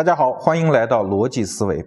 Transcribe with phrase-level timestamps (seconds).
[0.00, 1.84] 大家好，欢迎来到逻辑思维。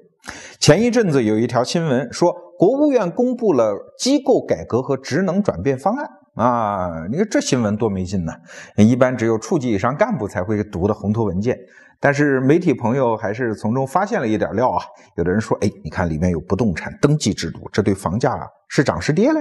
[0.60, 7.07] 前一阵子有一条新闻说，国务院公布了机构改革和职能转变方案啊！
[7.10, 8.31] 你看这新闻多没劲呢！
[8.76, 11.57] 一般只有处级以上干部才会读的红头文件，
[11.99, 14.84] 但是媒体朋友还是从中发现了一点料啊。
[15.16, 18.38] 有的人说，哎，你看里面有不动产登记制度，这对房价
[18.68, 19.39] 是涨是跌嘞？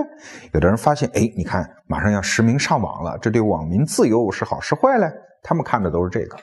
[0.55, 5.13] 有的人发现，哎，你看马上要实名上网了，这对网民自由是好是坏嘞？
[5.43, 6.39] 他们看的都是这个。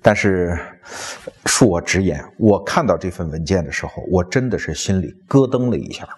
[0.00, 0.56] 但是，
[1.44, 6.08] 恕我直言，我看到这份文件的时候，我真的是心里咯噔了一下。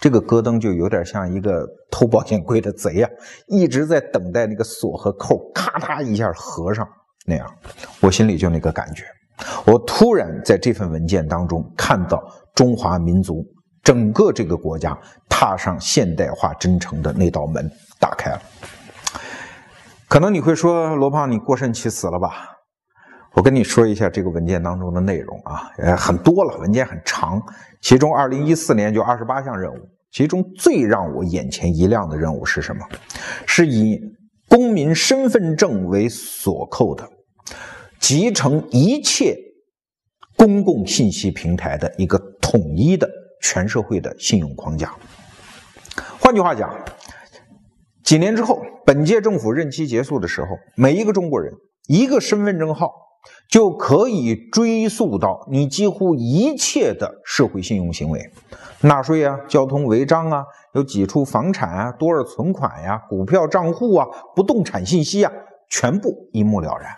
[0.00, 3.10] 这个咯噔就有点像一个偷保险柜的贼啊，
[3.46, 6.86] 一直在等待那个锁和扣咔嗒一下合上
[7.24, 7.46] 那样，
[8.00, 9.04] 我心里就那个感觉。
[9.64, 12.22] 我突然在这份文件当中看到
[12.54, 13.44] 中华民族
[13.82, 14.96] 整个这个国家
[15.28, 18.42] 踏上现代化征程的那道门打开了。
[20.08, 22.48] 可能你会说，罗胖，你过甚其词了吧？
[23.34, 27.42] 我跟你说一下这个文件当中的内容啊，呃，很多了，文件很长。
[27.80, 29.78] 其中，二零一四年就二十八项任务，
[30.10, 32.86] 其中最让我眼前一亮的任务是什么？
[33.46, 33.98] 是以
[34.48, 37.08] 公民身份证为锁扣的，
[37.98, 39.34] 集成一切
[40.36, 43.08] 公共信息平台的一个统一的
[43.40, 44.94] 全社会的信用框架。
[46.20, 46.70] 换句话讲，
[48.04, 51.50] 几年之后，本届政府任期结束的时候，每一个中国人
[51.88, 52.92] 一个身份证号。
[53.48, 58.30] 就可以追溯到你几乎一切的社会信用行为，
[58.80, 65.30] 纳税啊、交通违章啊、有几处房产啊、多少存款呀、股票账户啊、不动产信息啊，
[65.68, 66.90] 全部一目了然。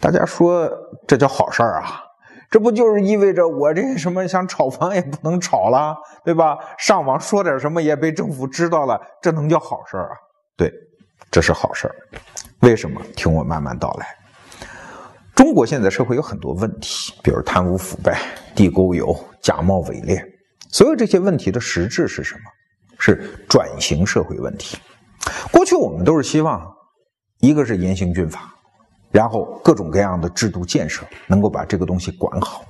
[0.00, 0.70] 大家说
[1.06, 2.04] 这叫好事儿啊？
[2.50, 6.56] 这不就是意味着我这什么想炒房也不能炒了，对吧？
[6.78, 10.16] 上网说点什么也被政府知道了，这能叫好事儿啊？
[10.56, 10.72] 对，
[11.30, 11.94] 这是好事儿。
[12.60, 13.00] 为什么？
[13.14, 14.06] 听我慢慢道来。
[15.38, 18.20] 中国现在社会有很多问题，比如贪污腐败、
[18.56, 20.20] 地沟油、假冒伪劣，
[20.68, 22.40] 所有这些问题的实质是什么？
[22.98, 24.76] 是转型社会问题。
[25.52, 26.60] 过去我们都是希望，
[27.38, 28.52] 一个是严刑峻法，
[29.12, 32.64] 然后各种各样的制度建设能够把这个东西管好。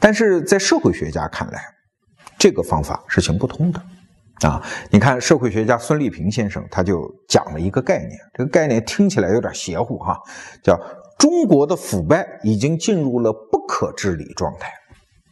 [0.00, 1.62] 但是在社会学家看来，
[2.36, 3.80] 这个方法是行不通的。
[4.40, 4.60] 啊，
[4.90, 10.18] 你看社会学家孙立平先生他就讲了一个概念，这个概念听起来有点邪乎哈，
[10.64, 10.76] 叫。
[11.18, 14.70] 中国的腐败已经进入了不可治理状态，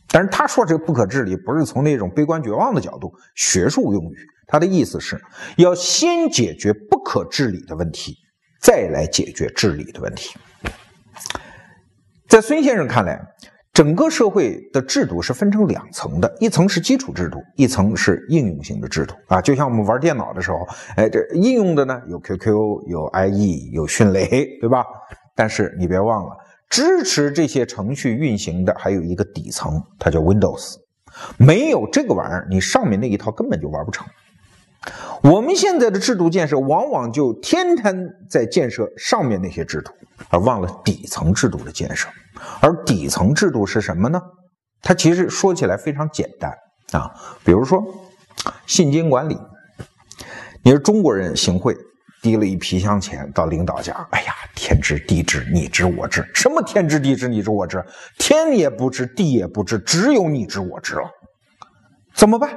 [0.09, 5.21] 但是他说这个不可治理不是从那种悲观绝望的角度，学术用语，他的意思是
[5.57, 8.17] 要先解决不可治理的问题，
[8.61, 10.35] 再来解决治理的问题。
[12.29, 13.21] 在孙先生看来，
[13.73, 24.85] 整个社会的制度是分成两层的，一层是基础制度，一层是应用型的制度啊，就像我们玩电脑的时候，哎，这应用的呢有 QQ，有 IE，有迅雷，对吧？
[25.35, 26.37] 但是你别忘了，
[26.71, 30.77] 支持这些程序运行的还有一个底层，它叫 Windows。
[31.37, 34.07] 没有这个玩意儿，你上面那一套根本就玩不成。
[35.23, 39.93] 我们现在的制度建设，往往就天天在建设上面那些制度，
[40.29, 42.09] 而忘了底层制度的建设。
[42.61, 44.21] 而底层制度是什么呢？
[44.83, 46.53] 它其实说起来非常简单
[46.93, 47.11] 啊，
[47.45, 47.83] 比如说
[48.67, 49.39] 现金管理，
[50.63, 51.77] 你是中国人行贿。
[52.23, 57.85] 提了一皮箱钱到领导家，哎呀，天知地知，你知我知，什么天知地知，你知我知，
[58.19, 61.11] 天也不知，地也不知，只有你知我知了，
[62.15, 62.51] 怎么办？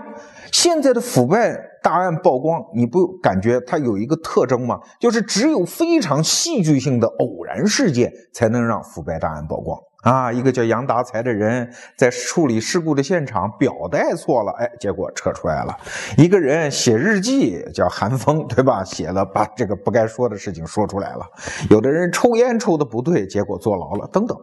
[0.52, 4.80] 现在的腐败大案曝光，你不感觉它有一个特征吗？
[5.00, 9.78] 就是只有非常戏剧性的偶然事件，才能让腐败大案曝光。
[10.08, 15.78] 啊，一个叫杨达才的人在处理事故的现场表带错了，哎，结果扯出来了。
[16.18, 18.82] 一个人写日记叫韩风，对吧？
[18.86, 21.26] 写了把这个不该说的事情说出来了。
[21.70, 24.38] 有的人抽烟抽的不对，结果坐牢了，等等，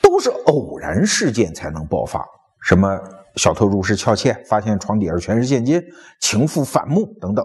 [0.00, 2.24] 都是偶然事件才能爆发。
[2.62, 2.98] 什么
[3.36, 5.82] 小偷入室盗窃，发现床底下全是现金；
[6.18, 7.44] 情妇反目等等，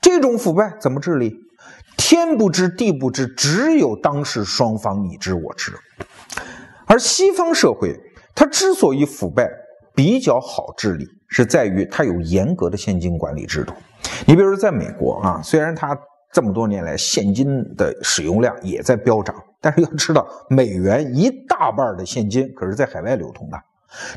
[0.00, 1.32] 这种腐败怎么治理？
[1.96, 5.72] 天不知地不知，只有当事双方你知我知。
[6.88, 7.94] 而西方社会，
[8.34, 9.48] 它之所以腐败
[9.94, 13.74] 比较好治理，是在于它有严格的现金管理制度。
[14.26, 15.96] 你比如说在美国啊，虽然它
[16.32, 17.46] 这么多年来现金
[17.76, 23.58] 的使用量也在飙涨，但是要知道，美元一大半的现金可是在海外流通的。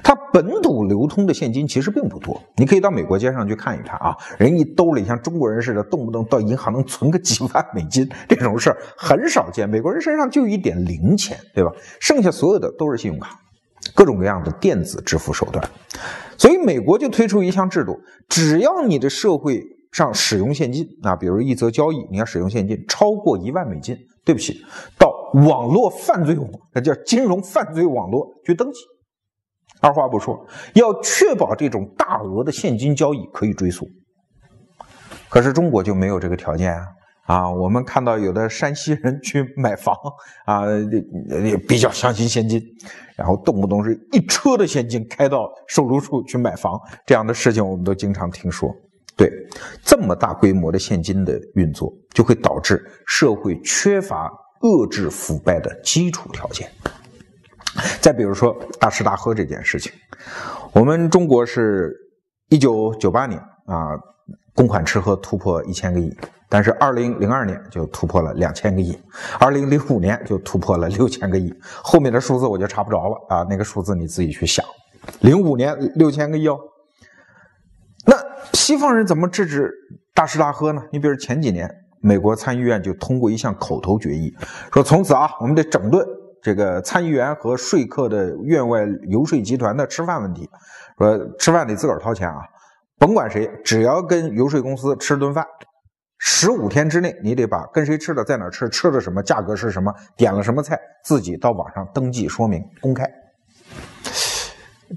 [0.03, 9.69] 它本土流通的现金其实并不多，你可以到美国街上去看一看啊，人一兜里像中国人似的，动不动到银行能存个几万美金，这种事儿很少见。
[9.69, 11.71] 美国人身上就一点零钱，对吧？
[11.99, 13.39] 剩下所有的都是信用卡，
[13.95, 15.63] 各种各样的电子支付手段。
[16.37, 17.97] 所以美国就推出一项制度，
[18.27, 24.61] 只要你的社会上使用现金啊，比如一则交易你要使用现金超过一万美金，对不起，
[24.97, 25.09] 到
[25.45, 28.79] 网络犯罪网，那叫金融犯罪网络去登记。
[29.81, 30.39] 二话不说，
[30.75, 33.87] 要确保这种大额的现金交易可以追溯。
[35.27, 36.87] 可是中国就没有这个条件啊！
[37.25, 39.95] 啊，我们看到有的山西人去买房
[40.45, 40.63] 啊，
[41.43, 42.61] 也比较相信现金，
[43.15, 48.69] 然后动不动是一车的现金开到售楼处去买房，这样的事情我们都经常听说。
[49.15, 49.31] 对，
[49.83, 54.29] 这么大规模的现金的运作，就会导致社会缺乏
[54.61, 56.69] 遏制腐败的基础条件。
[58.01, 59.91] 再比如说大吃大喝这件事情，
[60.73, 61.95] 我们中国是
[62.49, 63.97] 一九九八年啊。
[64.53, 66.13] 公款吃喝突破一千个亿，
[66.49, 68.95] 但是二零零二年就突破了两千个亿，
[69.39, 71.51] 二零零五年就突破了六千个亿，
[71.81, 74.63] 后面的数字我就查不着了啊，那个数字你自己去想。
[75.21, 76.59] 零五年六千个亿哦，
[78.05, 78.13] 那
[78.51, 79.71] 西方人怎么制止
[80.13, 80.83] 大吃大喝呢？
[80.91, 84.35] 你比如前几年，美国参议院就通过一项口头决议，
[84.73, 86.05] 说从此啊，我们得整顿
[86.41, 90.49] 这个参议员和说客的院外游说集团的吃饭问题，
[90.97, 92.41] 说吃饭得自个儿掏钱啊。
[92.97, 95.45] 甭管谁，只要跟游说公司吃顿饭，
[96.19, 103.05] 十五天之内，你得把跟谁吃的、在哪吃、吃的什么、价格是什么、点了什么菜，自己到网上登记说明公开。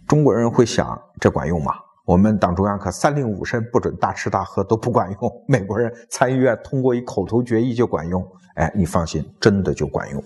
[0.07, 1.73] 中国人会想，这管用吗？
[2.05, 8.23] 我们党中央可三令五申不准大吃大喝都不管用， 美国人参议院通过一口头决议就管用。
[8.57, 10.23] 哎，你放心，真的就管用，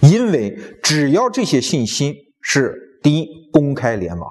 [0.00, 4.30] 因为只要这些信息是第一公开联网，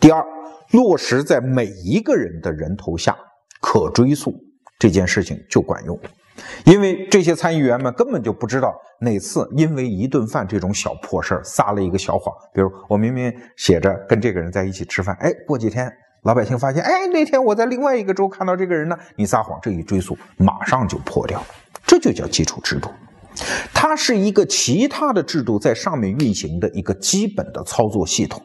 [0.00, 0.24] 第二。
[0.72, 3.16] 落实在每一个人的人头下，
[3.60, 4.32] 可追溯
[4.78, 5.98] 这件事情就管用，
[6.64, 15.92] 因为这些参议员们根本就不知道哪次因为一顿饭这种小破事儿撒了一个小谎，比如我明明写着跟这个人在一起吃饭，哎，过几天
[16.22, 21.44] 老百姓发现，哎，那天我在另外一个州看到这个人呢，你撒谎，这一追溯马上就破掉，
[21.84, 22.88] 这就叫基础制度，
[23.72, 28.40] 它是一个其他的制度在上面运行的一个基本的操作系统。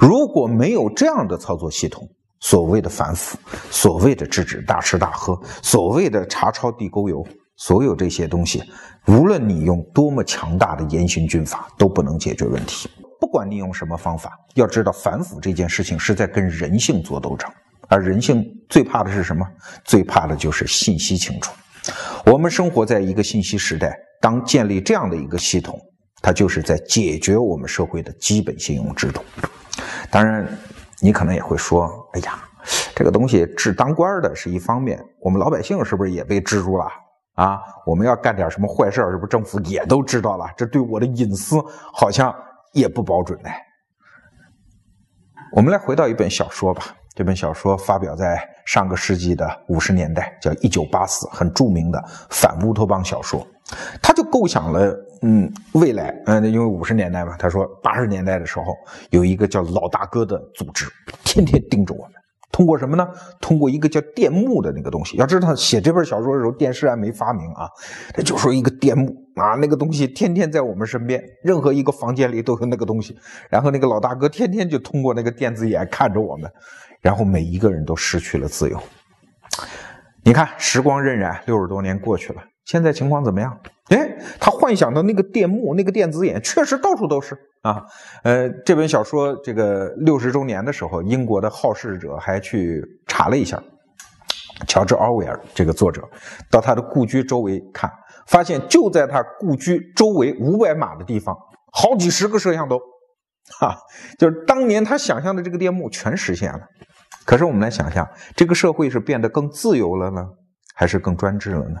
[0.00, 2.08] 如果没有这样的操作系统，
[2.40, 3.38] 所谓的反腐，
[3.70, 7.24] 所谓的制止大吃大喝，所谓的查抄地沟油，
[7.56, 8.62] 所有这些东西，
[9.06, 12.88] 无论你用多么强大的严刑峻法，都不能解决问题。
[13.20, 17.48] 不管你用什么方法，要知道反腐这件事情是在跟人性做斗争，
[17.86, 19.46] 而人性最怕的是什么？
[19.84, 21.52] 最怕的就是信息清楚。
[22.24, 25.80] 我们生活在一个信息时代，当建立这样的一个系统，
[26.20, 29.24] 它就是在解决我们社会的基本信用制度。
[30.10, 30.46] 当然，
[31.00, 32.38] 你可能也会说：“哎呀，
[32.94, 36.84] 这个东西治当官的是一方面，我们老百姓是不是也被治住了
[37.34, 37.58] 啊？
[37.86, 40.44] 我们要干点什么坏事，是不是政府也都知道了？
[40.56, 41.56] 这对我的隐私
[41.94, 42.34] 好像
[42.74, 43.48] 也不保准呢。”
[45.52, 46.84] 我们来回到一本小说吧，
[47.14, 53.44] 这本小说发表在上个世纪的五十年代，叫《一九八四》，很著名的反乌托邦小说。
[54.02, 58.76] 他就构想了，嗯，未来，嗯，因为五十年代嘛，他说八十年代的时候
[59.10, 60.86] 有一个叫老大哥的组织，
[61.24, 62.12] 天天盯着我们，
[62.50, 63.08] 通过什么呢？
[63.40, 65.16] 通过一个叫电幕的那个东西。
[65.16, 67.68] 要知道写这本小说的时候，电视还没发明啊，
[68.12, 73.16] 他就说一个电幕啊，那个东西天天在我们身边，任何一个房间里都有那个东西。
[73.48, 76.50] 然后那个老大哥天天就通过那个电子眼看着我们，
[77.00, 78.80] 然后每一个人都失去了自由。
[80.22, 82.42] 你看，时光荏苒，六十多年过去了。
[82.70, 83.60] 现在情况怎么样？
[83.88, 87.84] 哎，他幻想的那个电幕、那个电子眼，确实到处都是啊。
[88.22, 93.60] 呃，这本小说这个六十周年的时候，英国的好事者还去查了一下，
[94.68, 96.08] 乔治·奥威尔这个作者
[96.48, 97.90] 到他的故居周围看，
[98.28, 101.36] 发现就在他故居周围五百码的地方，
[101.72, 102.78] 好几十个摄像头，
[103.58, 103.76] 哈，
[104.16, 106.60] 就是当年他想象的这个电幕全实现了。
[107.24, 110.24] 可是我们来想象，这个社会是变得更自由了呢，
[110.76, 111.80] 还是更专制了呢？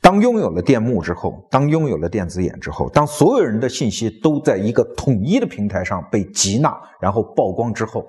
[0.00, 8.04] 当拥有了电幕之后，当拥有了电子眼之后，当所有人的信息都在一个统一的平台上被集纳，然后曝光之后，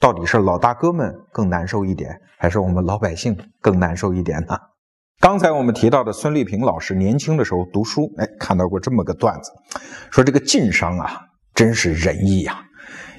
[0.00, 4.56] 到底是老大哥们更难受一点，还是我们老百姓更难受一点呢？
[5.20, 9.52] 刚才我们提到的孙立平老师年轻的时候读书，哎，看到过这么个段子，
[10.10, 11.20] 说这个晋商啊，
[11.54, 12.58] 真是仁义呀，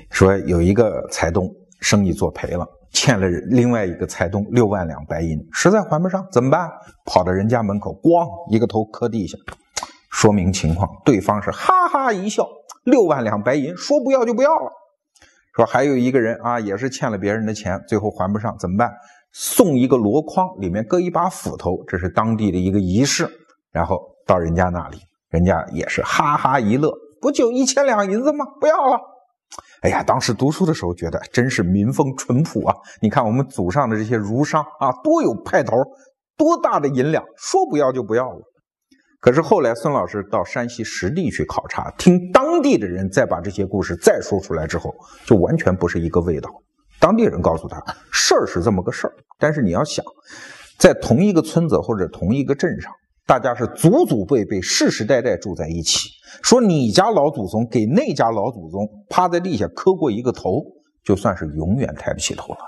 [0.10, 1.48] 说有一个财东
[1.79, 2.67] 生意做赔了。
[2.91, 6.69] 欠了另外一个财东六万两白银，实在还不上，怎么办？
[7.05, 9.38] 跑到人家门口，咣一个头磕地下，
[10.10, 10.89] 说明情况。
[11.05, 12.48] 对方是哈哈一笑，
[12.83, 14.71] 六万两白银，说不要就不要了。
[15.55, 18.91] 说还有一个人啊，也是欠了别人的钱，最后还不上，怎么办？
[19.31, 23.29] 送一个箩筐，里面搁一把斧头，这是当地的一个仪式。
[23.71, 24.98] 然后到人家那里，
[25.29, 28.45] 人家也是哈哈一乐，不就一千两银子吗？
[28.60, 29.00] 不要了。
[29.82, 32.76] 哎呀，当时读书的时候觉得真是民风淳朴啊！
[33.02, 35.76] 你看我们祖上的这些儒商啊，多有派头，
[36.38, 38.40] 多大的银两，说不要就不要了。
[39.20, 44.94] 可是后来孙老师到山西实地去考察，听当地的人再把这些故事再说出来之后，
[45.26, 46.50] 就完全不是一个味道。
[47.00, 50.06] 当地人告诉他，事儿是这么个事儿，但是你要想，
[50.78, 52.94] 在同一个村子或者同一个镇上，
[53.32, 56.10] 大家是祖祖辈辈、世世代代住在一起，
[56.44, 60.62] 说你家老祖宗给那家老祖宗趴在地下磕过一个头，
[61.02, 62.60] 就算是永远抬不起头了。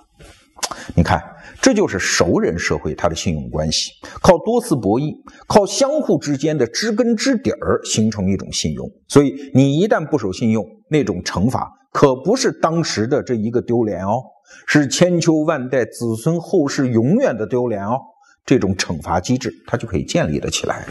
[0.96, 1.22] 你看，
[1.62, 3.92] 这就是熟人社会它的信用关系，
[4.22, 5.14] 靠多次博弈，
[5.50, 8.90] 靠相互之间的知根知底儿形成一种信用。
[9.10, 14.24] 所以你一旦不守信用，那种惩罚可不是当时的这一个丢脸哦，
[14.66, 18.00] 是千秋万代子孙后世永远的丢脸哦。
[18.46, 20.86] 这种惩罚机制它就可以建立了起来。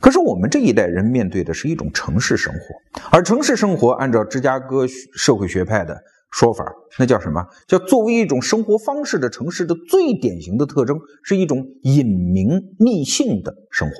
[0.00, 2.60] 可是我们这一代人面对的是一种城市生活，
[3.10, 5.96] 而城市生活按照芝加哥社会学派的。
[6.34, 6.64] 说法
[6.98, 7.44] 那叫什么？
[7.68, 12.48] 叫作为一种生活方式的城市的最典型的特征是一种隐名
[12.78, 13.96] 匿姓的生活。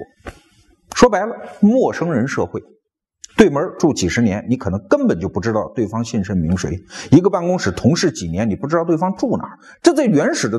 [0.94, 2.62] 说白了，陌生人社会，
[3.36, 6.70] 对门住几十年，你可能根本就不知道对方姓甚名谁；
[7.10, 9.58] 一个办公室同事几年，你不知道对方住哪儿。
[9.82, 10.58] 这在原始的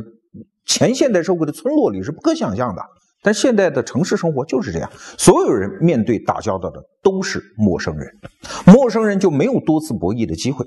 [0.66, 2.82] 前现代社会的村落里是不可想象的。
[3.26, 8.06] 但现代的城市生活就是这样，所有人面对打交道的都是陌生人，
[8.66, 10.66] 陌生人就没有多次博弈的机会。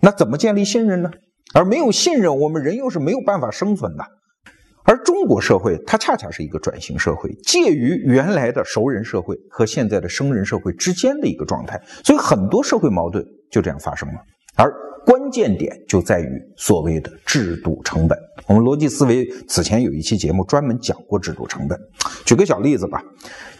[0.00, 1.10] 那怎么建立信任呢？
[1.54, 4.04] 而没有信任，我们人又是没有办法生存的。
[4.84, 14.14] 而中国社会它恰恰是一个转型社会，介于原来的熟人社会和现在的生人社会之间的一个状态，所以很多社会矛盾就这样发生了。
[14.56, 14.72] 而
[15.04, 18.18] 关关键点就在于所谓的制度成本。
[18.46, 21.78] 我们逻辑思维此前有一期节目专门讲过制度成本。
[22.24, 23.02] 举个小例子吧，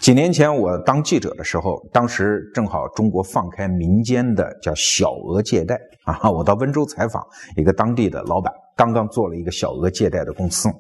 [0.01, 7.23] 几年前我当记者的时候，当时正好中国放开民间的叫小额借贷啊， 我到温州采访
[7.55, 10.71] 一个当地的老板，刚刚做了一个小额借贷的公司，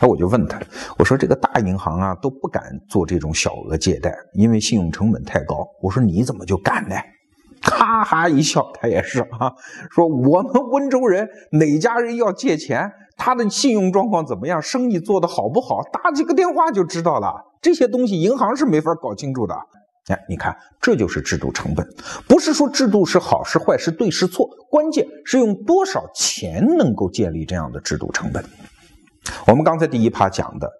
[0.00, 0.58] 哎，我就问他，
[0.98, 5.68] 我说这个大银行啊都不敢做这种小额借贷，因为信用成本太高。
[5.82, 6.96] 我说你怎么就敢呢？
[7.62, 9.52] 哈哈一笑，他也是啊，
[9.90, 17.32] 说我们温州人哪家人要借钱，他的信用状况怎么样，生意做得好不好，打几个电话就知道了。
[17.60, 19.54] 这些东西银行是没法搞清楚的。
[20.08, 21.86] 哎，你看，这就是制度成本，
[22.26, 28.42] 不是说制度是好是坏是对是错，关键是用多少钱能够建立这样的制度成本。
[29.46, 30.70] 我们刚才第一趴讲的，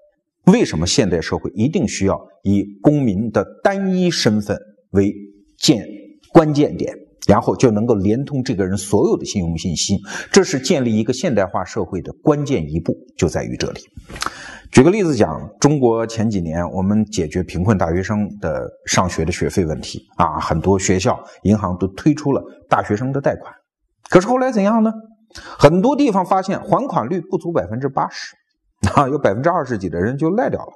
[0.46, 4.58] 为什么现代社会一定需要以公民的单一身份
[4.92, 5.12] 为
[5.58, 5.84] 建。
[6.32, 6.94] 关键点，
[7.26, 9.98] 然后就能够连通这个人所有的信用信息，
[10.32, 13.80] 这是建立一个现代化社会的关键一步，就在于这里。
[14.70, 23.52] 举个例子讲，中国前几年我们解决贫困大学生的上学的学费问题啊，很多学校、银行都推出了大学生的贷款。
[24.10, 24.92] 可是后来怎样呢？
[25.58, 28.34] 很多地方发现还款率不足百分之八十，
[28.94, 30.72] 啊，有百分之二十几的人就赖掉了。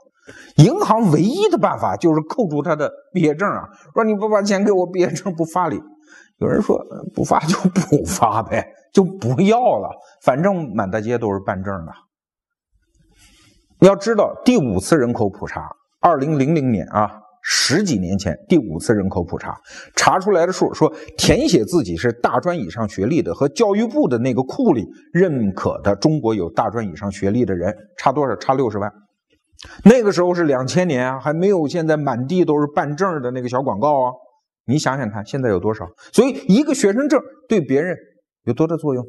[0.56, 5.80] 银行唯一的办法就是扣住他的毕业证啊，说你不把钱给我，毕业证不发你。
[6.38, 6.76] 有人说
[7.14, 9.88] 不发就不发呗，就不要了，
[10.22, 11.92] 反正满大街都是办证的。
[13.78, 15.68] 你要知道，第五次人口普查，
[16.00, 17.10] 二零零零年啊，
[17.42, 19.56] 十几年前第五次人口普查
[19.94, 28.34] 查出来的数，说填写自己是大专以上学历的和教育部的那个库里认可的中国有大专以上学历的人差多少？
[28.36, 28.92] 差六十万。
[29.84, 34.12] 那个时候是两千年啊，还没有现在满地都是办证的那个小广告啊。
[34.66, 35.86] 你想想看，现在有多少？
[36.12, 37.96] 所以一个学生证对别人
[38.44, 39.04] 有多大作用？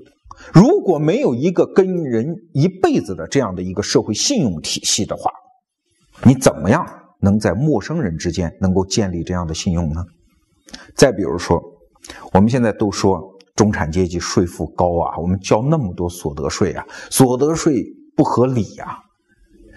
[0.52, 5.32] 如果没有一个跟人一辈子的这样的一个社会信用体系的话，
[6.24, 6.86] 你怎么样
[7.22, 10.04] 能在陌生人之间能够建立这样的信用呢？
[10.96, 11.62] 再比如说，
[12.34, 13.22] 我们现在都说
[13.56, 17.84] 中产阶级税负高啊，我们交那么多所得税啊，所得税
[18.16, 18.98] 不合理呀。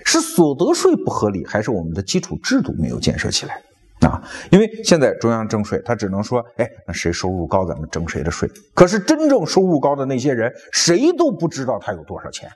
[0.07, 3.61] 是所得税不合理，还是我们的基础制度没有建设起来
[4.09, 4.23] 啊？
[4.53, 8.49] 因为现在中央征税，他只能说，哎，那谁收入高，咱们征谁的税。
[8.73, 12.49] 可是真正收入高的那些人，谁都不知道他有多少钱。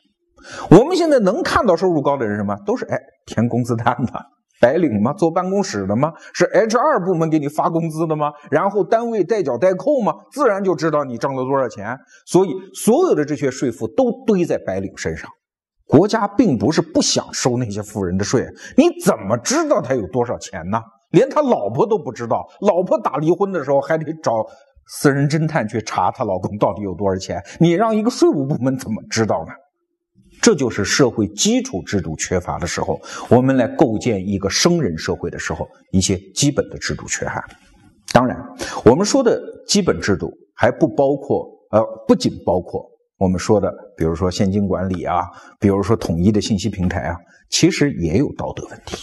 [0.70, 2.56] 我们现在能看到收入高的人什么？
[2.64, 4.12] 都是哎填工资单的
[4.60, 5.12] 白领吗？
[5.14, 6.12] 坐办公室的吗？
[6.32, 8.30] 是 HR 部门给你发工资的吗？
[8.48, 10.14] 然后单位代缴代扣吗？
[10.32, 11.98] 自然就知道你挣了多少钱。
[12.26, 15.28] 所以所有的这些税负都堆在白领身上。
[15.90, 20.80] 国家并不是不想收那些富人的税，你怎么知道他有多少钱呢？
[21.10, 24.46] 连他老婆都不知道，老婆打离婚的时候还得找
[24.86, 27.42] 私人侦探去查她老公到底有多少钱。
[27.58, 29.52] 你让一个税务部门怎么知道呢？
[30.40, 37.42] 这就是社会基础制度缺乏的时候，我们来构建一个生人社会的时候，一些基本的制度缺憾。
[38.12, 38.36] 当然，
[38.84, 42.88] 我们说的基本制度还不包括，呃，不仅包括。
[43.20, 47.14] 我们说的，比如说现金管理啊，比如说统一的信息平台啊，
[47.50, 48.96] 其实也有道德问题。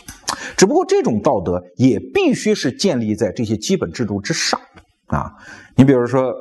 [0.58, 4.60] 只不过这种道德也必须是建立在这些基本制度之上
[5.06, 5.32] 啊。
[5.76, 6.34] 你比如说，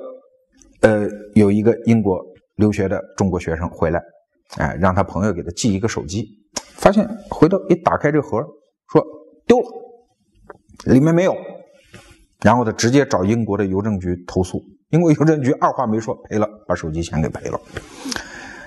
[0.81, 2.19] 呃，有一个英国
[2.55, 4.01] 留学的中国学生回来，
[4.57, 6.27] 哎，让他朋友给他寄一个手机，
[6.77, 8.43] 发现回头一打开这盒，
[8.91, 9.05] 说
[9.47, 9.69] 丢了，
[10.87, 11.37] 里面没有，
[12.41, 17.61] 然后他直接找英国的邮政局投诉，英国邮政局二话没说赔了，把手机钱给赔了。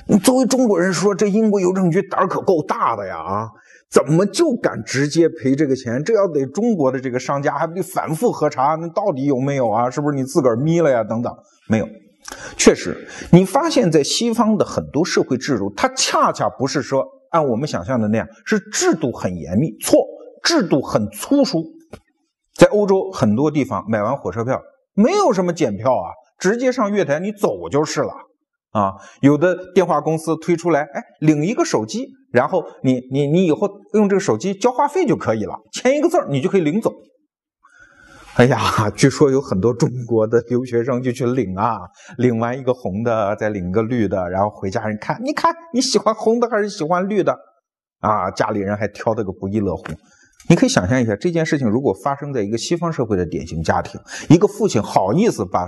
[0.05, 3.17] 你作为中国人说，这英国邮政局胆儿可够大的呀！
[3.17, 3.49] 啊，
[3.89, 6.03] 怎么就敢直接赔这个钱？
[6.03, 8.75] 这要得中国的这个商家还不得反复核查？
[8.75, 9.89] 那到底有没有啊？
[9.89, 11.03] 是不是你自个儿眯了呀？
[11.03, 11.33] 等等，
[11.67, 11.87] 没有。
[12.57, 19.77] 确实，你发现在西方的很多社会制度，它恰恰不是说按我们想象的那样，是制度很严密。
[19.79, 20.05] 错，
[20.43, 21.63] 制度很粗疏。
[22.55, 24.59] 在欧洲很多地方，买完火车票
[25.01, 28.13] 没有什么检票啊，直接上月台你走就是了。
[28.71, 36.93] 啊，有的电话公司推出来，哎，领一个手机，然后你你你以后用这个手机交话费就可以了，签一个字儿，你就可以领走。
[38.35, 38.59] 哎呀，
[38.95, 41.79] 据说有很多中国的留学生就去领啊，
[42.17, 47.35] 领完一个红的，再领个绿的，然后回家人看，你看你喜欢红的还是喜欢绿的？
[48.01, 49.83] 啊，家里人还挑得个不亦乐乎。
[50.49, 55.67] 你可以想象一下，这件事情如果发生在一个西方社会的典型家庭，一个父亲好意思把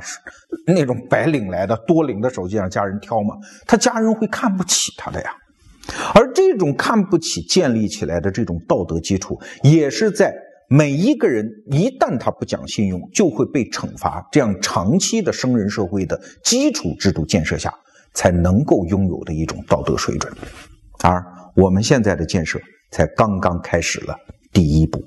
[0.66, 3.36] 那种白领来的多领的手机让家人挑吗？
[3.68, 5.30] 他家人会看不起他的呀。
[6.16, 10.34] 而这种看不起建立起来的这种道德基础，也是在
[10.68, 17.72] 每一个人一旦他不讲信用，就会被惩罚这样长期的生人社会的基础制度建设下，
[18.16, 20.34] 才能够拥有的一种道德水准。
[21.04, 21.24] 而
[21.56, 22.60] 我们现在的建设
[22.90, 24.16] 才刚刚开始了。
[24.52, 25.04] 第一步，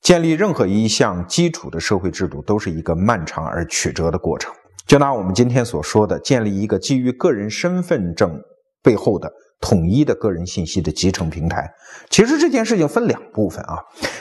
[0.00, 4.52] 建立任何一项基础的社会制度，都是一个漫长而曲折的过程。
[4.86, 8.40] 就拿我们今天所说的，建立一个基于个人身份证
[8.82, 11.68] 背后的统一的个人信息的集成平台，
[12.08, 13.78] 其实这件事情分两部分啊。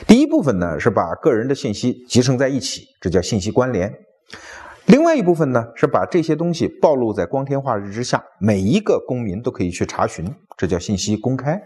[0.07, 3.93] 第一部分呢，是把个人的信息集成在一起，这叫信息关联。
[4.85, 11.59] 另外一部分呢，是把这些东西暴露在光天化日之下，每一个公民都可以去查询，这叫信息公开。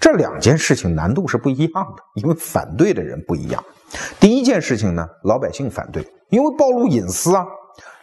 [0.00, 3.62] 这两件事情难度是不一样的，因为反对的人不一样。
[4.18, 7.44] 第一件事情呢，老百姓反对，因为暴露隐私啊；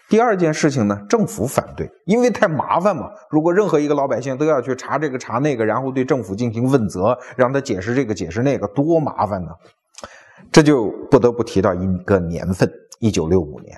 [0.07, 3.09] 第二件事情呢，政府反对，因为太麻烦嘛。
[3.31, 9.49] 如果任何一个老百姓都要去查这个查那个，然后对政府进行问责，让他解释这个解释那个，多麻烦呢？
[10.51, 13.75] 这就不得不提到一个年份：一九六五年。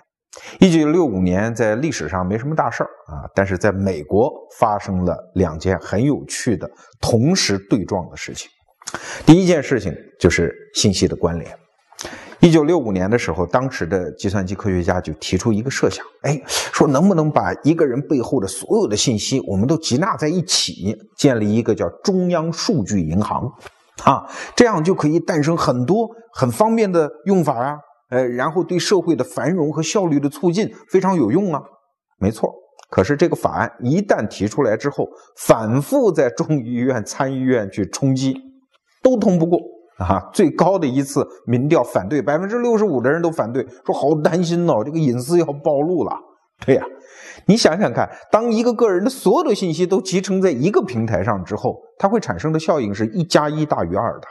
[0.59, 8.49] 一九六五年在历史上没什么大事儿啊，但是在美国发生了两件很有趣的同时对撞的事情。
[9.25, 11.55] 第一件事情就是信息的关联。
[12.39, 23.47] 一九六五年的时候，当时的计算机科学家就提出一个设想，哎，说能不能把一个人背后的所有的信息，我们都集纳在一起，建立一个叫中央数据银行
[24.03, 24.25] 啊，
[24.55, 27.77] 这样就可以诞生很多很方便的用法啊。
[28.11, 31.61] 呃，然后对社会的繁荣和效率的促进非常有用啊，
[32.19, 32.53] 没错。
[32.89, 38.35] 可是这个法案一旦提出来之后，反复在众议院、参议院去冲击，
[39.01, 39.57] 都通不过
[39.97, 40.29] 啊。
[40.33, 46.11] 最高的一次民调反对，百分之六十五的人都反对，说好担心哦，这个隐私要暴露了。
[46.65, 46.83] 对呀，
[47.47, 54.27] 你想想看，当一个个人的所有的信息都集成在一个平台上之后，它会产生的效应是一加一大于二的。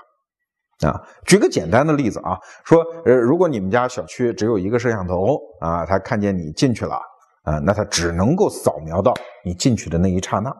[0.86, 6.94] 啊，举个简单的例子啊，说，呃，如果你们家小区只有一个摄像头啊，他看见你进去了
[7.42, 9.12] 啊，那他只能够扫描到
[9.44, 10.50] 你进去的那一刹那。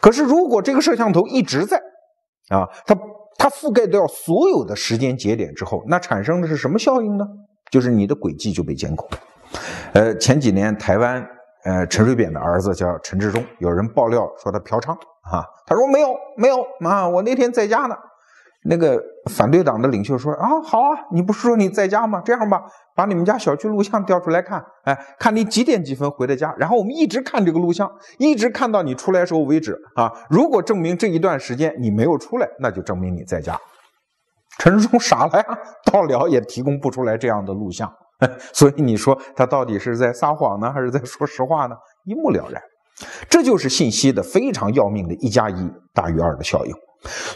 [0.00, 1.76] 可是如果这个摄像头一直在
[2.48, 2.96] 啊，它
[3.36, 7.26] 它覆盖掉所有的时间节点之后，那产生的是什么效应呢？
[7.70, 9.06] 就是你的轨迹就被监控。
[9.92, 11.22] 呃，前几年台湾
[11.64, 14.92] 呃陈水扁的儿子叫陈志忠，有人爆料说他嫖娼
[15.30, 17.94] 啊，他说没有没有啊，我那天在家呢。
[18.68, 19.00] 那个
[19.30, 22.20] 反对党的领袖说：“啊，好啊，你不是说你在家吗？
[22.24, 22.62] 这样吧，
[22.94, 30.12] 把你们家小区录像调出来看，哎，看你几点几分回的家，然后我们一直看这个录像，一直看到你出来时候为止啊。
[30.28, 33.58] 如果证明这一段时间你没有出来，那就证明你在家。”
[34.58, 35.44] 陈世忠傻了呀，
[35.92, 37.92] 到了也提供不出来这样的录像，
[38.54, 41.76] 所以你说他到底是在撒谎呢，还是在说实话呢？
[42.04, 42.62] 一目了然。
[43.28, 46.72] 这就是信息的非常要命的一加一大于二的效应。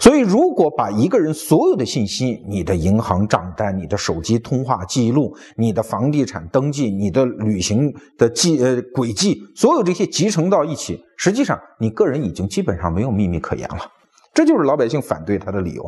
[0.01, 14.00] 所以，如果把一个人所有的信息，你的银行账单、你的手机通话记录、你的房地产登记、你的旅行的记呃轨迹，所有这些集成到一起，实际上你个人已经基本上没有秘密可言了。
[14.41, 15.85] 这就是老百姓反对他的理由，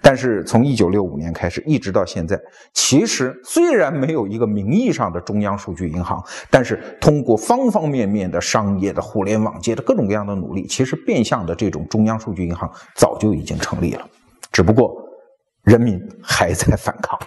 [0.00, 2.40] 但是从一九六五年开始一直到现在，
[2.72, 14.08] 其实虽然没有一个名义上的中央数据银行，但是通过方方面面的商业的、互联网界的各种各样的努力，其实变相的这种中央数据银行早就已经成立了，
[14.50, 14.96] 只不过
[15.64, 17.18] 人民还在反抗。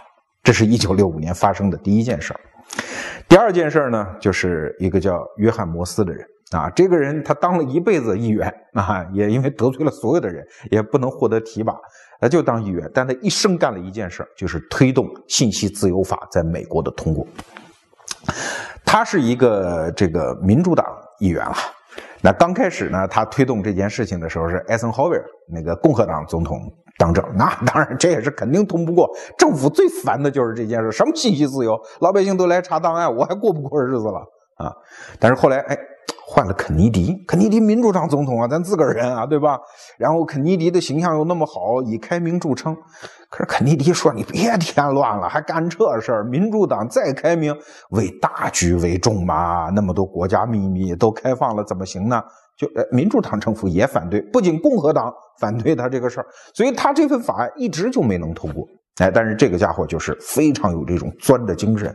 [0.42, 2.40] 这是一九六五年发生的第一件事儿。
[3.28, 11.74] 第二件事呢，就是一个叫约翰·摩斯的人啊，这个人他当了一辈子议员啊，也因为得罪了所有的人，也不能获得提拔，
[12.20, 12.90] 他就当议员。
[12.94, 17.26] 但他一生干了一件事，就是推动信息自由法在美国的通过。
[18.86, 20.86] 他是一个这个民主党
[21.20, 21.56] 议员啊。
[22.22, 29.10] 那刚开始呢，他推动这件事情的时候是艾森豪威尔那个共和党总统当政，那当然这也是肯定通不过。
[29.38, 34.20] 政府最烦的就是这件事，什么信息自由，老百姓都来查档案，我还过不过日子了
[34.58, 34.72] 啊？
[35.20, 35.78] 但是后来，哎。
[36.26, 39.60] 换了肯尼迪，肯尼迪民主党总统啊，咱自个儿人啊，对吧？
[40.00, 42.76] 然后肯尼迪的形象又那么好，以开明著称。
[43.30, 46.24] 可是肯尼迪说：“你别添乱了，还干这事儿？
[46.24, 47.56] 民主党再开明，
[47.92, 49.70] 为大局为重嘛。
[49.76, 52.20] 那么多国家秘密都开放了，怎么行呢？”
[52.58, 58.68] 就呃，民主党政府也反对，不仅共和党 反对他这个事儿，所以他这份法案一直就没能通过。
[58.98, 61.92] 哎，但是这个家伙就是非常有这种钻的精神，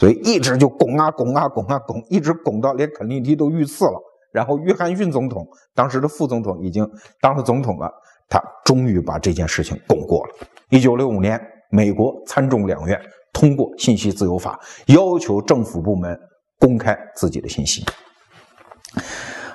[0.00, 4.00] 所以一直就拱啊拱啊拱啊拱，一直拱到连肯尼迪都遇刺了。
[4.32, 6.88] 然后约翰逊总统当时的副总统已经
[7.20, 7.90] 当了总统了，
[8.30, 10.34] 他终于把这件事情拱过了。
[10.70, 11.38] 一九六五年，
[11.70, 12.98] 美国参众两院
[13.32, 16.18] 通过信息自由法，要求政府部门
[16.58, 17.84] 公开自己的信息。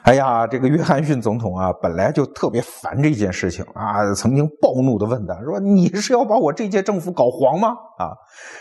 [0.03, 8.11] 哎呀，这个约翰逊总统啊，本来就特别烦这件事情啊，曾经暴怒地问他说：“你是要把我这届政府搞黄吗？”啊，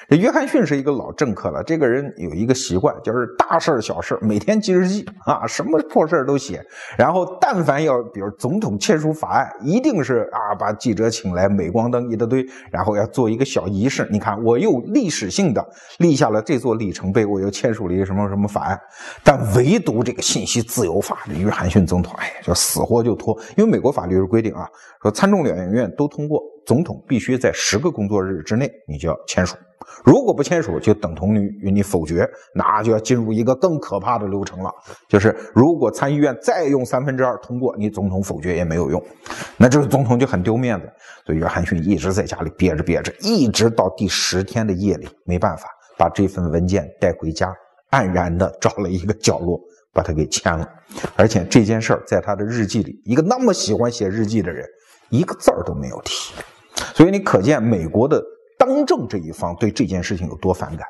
[0.08, 6.62] 这约翰逊是一个老政客了，这个人有一个习惯，就是大事小事每天记日记啊，什么破事都写。
[6.96, 14.06] 然后但凡要比如总统签署法案，一定是啊把记者请来，镁光灯一大堆，然后要做一个小仪式。
[14.12, 15.66] 你看，我又历史性的
[15.98, 18.78] 立下了这座里程碑，我又签署了一个什么什么法案。
[19.24, 21.18] 但唯独这个信息自由法。
[21.38, 24.68] 约翰逊总统，哎，就死活就拖，因为美国法律是规定啊，
[25.02, 29.56] 说参众两院都通过，总统必须在十个工作日之内，你就要签署。
[30.04, 34.72] 如果不签署，就等同于与你否决，那就要进入一个更可怕的流程了，
[35.08, 39.02] 就是如果参议院再用三分之二通过，你总统否决也没有用，
[39.56, 40.88] 那这个总统就很丢面子。
[41.26, 45.64] 所以约翰逊一直在家里憋着憋着，一直到第十天的夜里，没办法
[45.98, 47.52] 把这份文件带回家，
[47.90, 49.60] 黯然的找了一个角落。
[49.92, 50.66] 把他给签了，
[51.16, 54.66] 而且这件事儿在他的日记里，一个那么喜欢写日记的人，
[55.10, 56.32] 一个字儿都没有提。
[56.94, 58.22] 所以你可见美国的
[58.58, 60.86] 当政这一方对这件事情有多反感。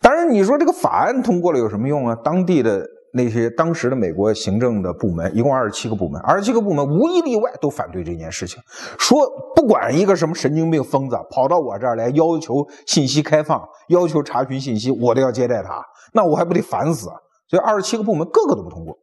[0.00, 2.16] 当然，你说这个法案通过了有什么用啊？
[2.24, 2.82] 当地的
[3.12, 8.58] 那些当时的美国行政的部门，一共二十七个部门，二十七个部门无一例外都反对这件事情，
[8.98, 15.84] 说不管一个什么神经病疯子跑到我这儿来要求信息开放，要求查询信息，我都要接待他，
[16.14, 17.16] 那我还不得烦死啊？
[17.50, 18.96] 所以二十七个部门个个都不通过，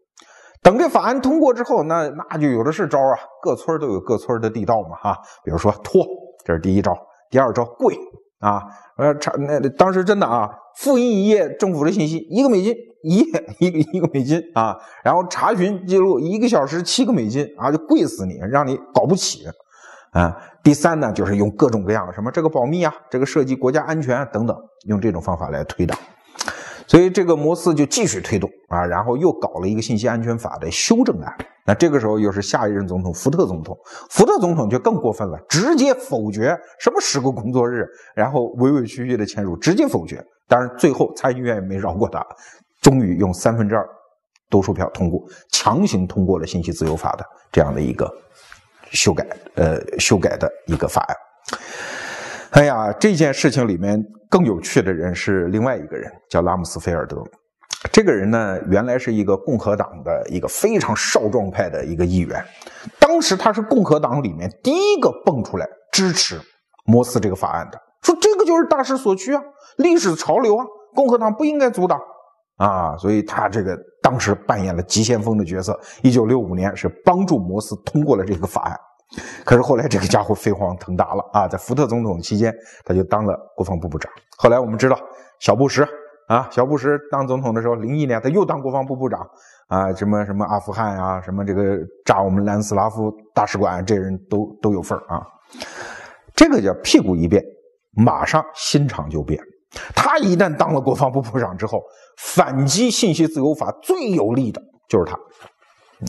[0.63, 6.05] 等这法案通过之后，那那就有的是招啊，各村都有各村的地道嘛，哈，比如说拖，
[6.45, 6.93] 这是第一招；
[7.29, 7.93] 第二招跪
[8.39, 8.63] 啊，
[8.97, 13.25] 呃查那当时真的啊，复印一页政府的信息一个美金，一页
[13.60, 19.43] 一个一个美金啊，然后查询记录一个小时七个美金啊，就跪死你，让你搞不起
[20.13, 20.33] 啊。
[20.63, 24.57] 第三呢，就是用各种各样的什么这个保密啊，这个涉及国家安全啊等等，
[24.88, 25.95] 用这种方法来推导。
[26.88, 31.36] 所以这个摩斯就继续推动啊，然后又搞了一个信息安全法的修正案。
[31.65, 33.78] 那这个时候又是下一任总统福特总统，
[34.10, 40.23] 福特总统就更过分了，直接否决什么十个工作日，然后委委屈屈的签署，直接否决。
[40.47, 42.26] 当然最后参议院也没饶过他，
[42.82, 43.86] 终于用三分之二
[44.50, 45.21] 多数票通过，
[45.52, 48.10] 强行通过了信息自由法的这样的一个
[48.91, 51.17] 修改，呃，修改的一个法案。
[52.58, 57.24] 哎呀，这件事情里面更有趣的人是另外一个人，叫拉姆斯菲尔德。
[57.91, 62.43] 这个人呢，原来是一个共和党的一个非常少壮派的一个议员。
[63.00, 66.41] 当时他是共和党里面第一个蹦出来支持
[66.88, 69.41] 摩斯这个法案的，说这个就是大势所趋啊，
[69.78, 70.65] 历史潮流啊，
[70.96, 72.00] 共和党不应该阻挡
[72.56, 72.98] 啊。
[72.98, 75.80] 所以他这个当时扮演了急先锋的角色。
[76.02, 78.76] 一九六五年是帮助摩斯通过了这个法案。
[79.46, 84.12] 可是后来这个家伙飞黄腾达了啊，在福特总统期间，他就当了国防部部长。
[84.38, 85.00] 后来我们知道，
[85.39, 85.88] 小布什
[86.28, 89.26] 啊，小布什当总统的时候，零一年他又当国防部部长
[89.67, 95.26] 啊，什么什么阿富汗啊，什么这个炸我们南斯拉夫大使馆，这人都都有份啊。
[96.36, 97.41] 这个叫屁股一变，
[97.96, 99.41] 马上心肠就变。
[99.96, 101.82] 他一旦当了国防部部长之后，
[102.17, 105.17] 反击信息自由法最有力的就是他。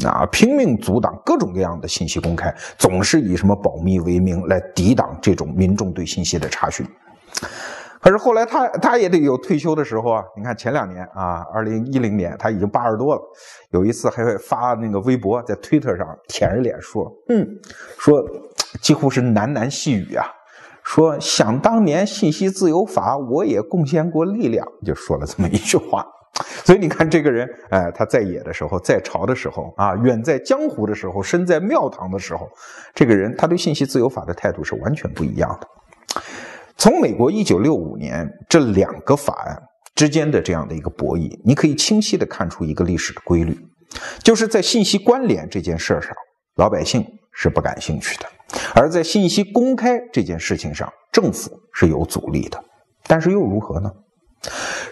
[0.05, 6.87] 啊，拼命阻挡各种各样的信息公开，总是以什么保密为名来抵挡这种民众对信息的查询。
[8.01, 10.23] 可是后来他他也得有退休的时候啊。
[10.37, 13.23] 你看前两年啊，二零一零年他已经八十多了，
[13.71, 17.45] 有一次还会发那个微博，在推特上舔着脸说：“嗯，
[17.99, 18.23] 说
[18.81, 20.25] 几乎是喃喃细语啊，
[20.85, 26.07] 说想当年信息自由法，我也贡献过力量，就说了这么一句话。
[26.65, 32.49] 所以你看这个人，哎，他在野的时候，在朝的时候啊，远在江湖的时候，身在庙堂的时候，
[32.95, 36.23] 这个人他对信息自由法的态度是完全不一样的。
[36.77, 39.61] 从美国一九六五年这两个法案
[39.95, 43.59] 之间的这样的一个博弈，你可以清晰的看出一个历史的规律，
[44.23, 46.13] 就是在信息关联这件事上，
[46.55, 48.27] 老百姓是不感兴趣的；
[48.77, 52.63] 而在信息公开这件事情上，政府是有阻力的。
[53.09, 53.91] 但是又如何呢？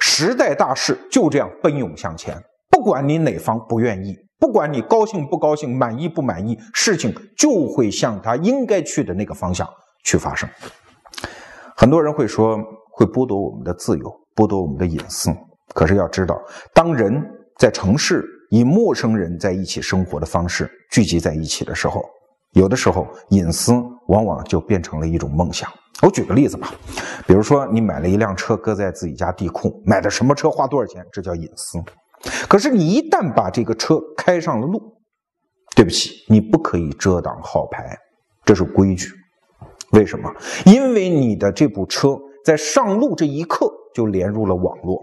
[0.01, 2.37] 时代大势就这样奔涌向前，
[2.71, 9.69] 不管你哪方不愿意，不管你高兴不高兴、满意不满意，事情就会向他应该去的那个方向
[10.05, 10.49] 去发生。
[11.77, 12.59] 很多人会说，
[12.93, 15.31] 会剥夺我们的自由，剥夺我们的隐私。
[15.75, 16.41] 可是要知道，
[16.73, 17.23] 当人
[17.59, 22.03] 在城市以陌生人在一起生活的方式聚集在一起的时候，
[22.57, 23.75] 有的时候隐私
[24.09, 25.71] 往往就变成了一种梦想。
[26.01, 26.73] 我举个例子吧，
[27.27, 31.79] 比如说你买了一辆车，搁在自己家地库，买的什么车，花多少钱，这叫隐私。
[32.49, 34.81] 可是你一旦把这个车开上了路，
[35.75, 37.95] 对不起，你不可以遮挡号牌，
[38.43, 39.11] 这是规矩。
[39.93, 40.33] 为什么？
[40.65, 44.99] 因为你的这部车在上路这一刻就连入了网络，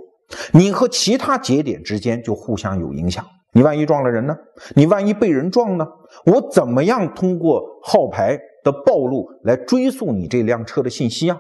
[0.52, 3.24] 你和其他节点之间就互相有影响。
[3.54, 4.36] 你万一撞了人呢？
[4.76, 5.88] 你万一被人撞呢？
[6.26, 11.38] 我怎么样通过号牌的暴露来追溯你这辆车的信息啊？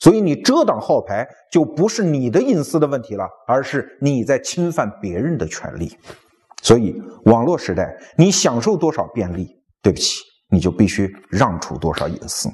[0.00, 5.90] 所以你遮挡号牌就不是你的隐私的问题了，而是你在侵犯别人的权利。
[6.62, 6.94] 所以
[7.24, 9.48] 网络时代，你享受多少便利，
[9.82, 12.48] 对不起，你就必须让出多少隐私。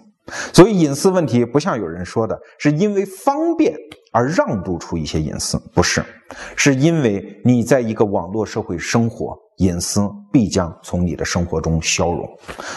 [0.52, 3.76] 所以隐私问题不像有人说的是因为方便
[4.10, 6.02] 而让渡出一些隐私，不是，
[6.56, 10.00] 是因为你在一个网络社会生活，隐私
[10.32, 12.26] 必将从你的生活中消融。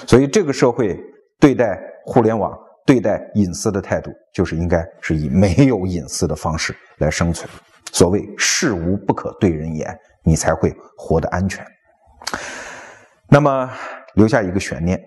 [0.06, 1.00] 所以这个社会
[1.40, 2.52] 对待互联网、
[2.86, 7.50] 对待隐私的态度，就是应该是以没有隐私的方式来生存。
[7.94, 11.66] 所谓事无不可对人言，你才会活得安全。
[13.30, 13.70] 那么
[14.16, 15.00] 留下一个悬念。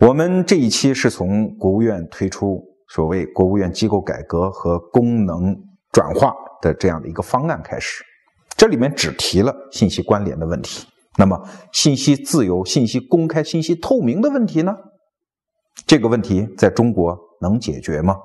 [0.00, 2.58] 我们这一期是从国务院推出
[2.88, 5.54] 所谓国务院机构改革和功能
[5.92, 8.02] 转化的这样的一个方案开始，
[8.56, 10.86] 这里面只提了信息关联的问题。
[11.18, 11.38] 那么，
[11.70, 14.74] 信息自由、信息公开、信息透明的问题呢？
[15.86, 18.16] 这个问题在中国能解决吗？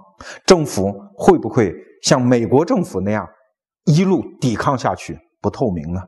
[0.45, 3.27] 政府会不会像美国政府那样
[3.83, 5.99] 一路抵抗下去不透明呢？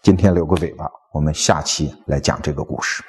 [0.00, 3.04] 今天留个尾巴，我们下期来讲这个故事。